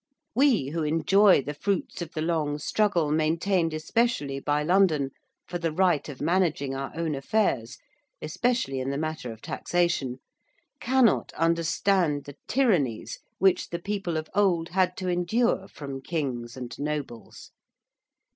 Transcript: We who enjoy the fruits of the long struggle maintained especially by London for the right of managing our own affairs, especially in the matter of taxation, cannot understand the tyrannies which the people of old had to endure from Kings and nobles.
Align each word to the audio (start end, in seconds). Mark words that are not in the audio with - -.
We 0.33 0.69
who 0.69 0.81
enjoy 0.81 1.43
the 1.43 1.53
fruits 1.53 2.01
of 2.01 2.13
the 2.13 2.23
long 2.23 2.57
struggle 2.57 3.11
maintained 3.11 3.71
especially 3.71 4.39
by 4.39 4.63
London 4.63 5.11
for 5.47 5.59
the 5.59 5.71
right 5.71 6.09
of 6.09 6.19
managing 6.19 6.73
our 6.73 6.91
own 6.95 7.13
affairs, 7.13 7.77
especially 8.19 8.79
in 8.79 8.89
the 8.89 8.97
matter 8.97 9.31
of 9.31 9.43
taxation, 9.43 10.17
cannot 10.79 11.31
understand 11.33 12.23
the 12.23 12.35
tyrannies 12.47 13.19
which 13.37 13.69
the 13.69 13.77
people 13.77 14.17
of 14.17 14.27
old 14.33 14.69
had 14.69 14.97
to 14.97 15.07
endure 15.07 15.67
from 15.67 16.01
Kings 16.01 16.57
and 16.57 16.79
nobles. 16.79 17.51